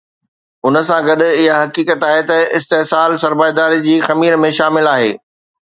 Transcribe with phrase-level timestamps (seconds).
[0.67, 5.09] ان سان گڏ اها حقيقت آهي ته استحصال سرمائيداري جي خمير ۾ شامل آهي.